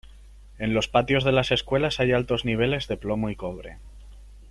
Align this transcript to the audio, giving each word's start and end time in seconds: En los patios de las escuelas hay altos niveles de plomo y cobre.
En 0.57 0.73
los 0.73 0.87
patios 0.87 1.23
de 1.23 1.31
las 1.31 1.51
escuelas 1.51 1.99
hay 1.99 2.11
altos 2.11 2.43
niveles 2.43 2.87
de 2.87 2.97
plomo 2.97 3.29
y 3.29 3.35
cobre. 3.35 3.77